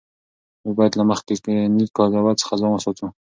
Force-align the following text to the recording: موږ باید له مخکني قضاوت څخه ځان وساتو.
موږ 0.63 0.73
باید 0.79 0.93
له 0.99 1.03
مخکني 1.11 1.85
قضاوت 1.97 2.35
څخه 2.41 2.53
ځان 2.61 2.71
وساتو. 2.73 3.05